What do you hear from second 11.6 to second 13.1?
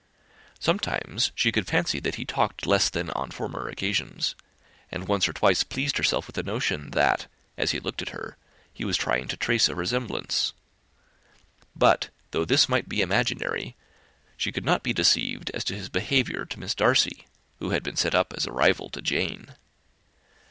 But, though this might be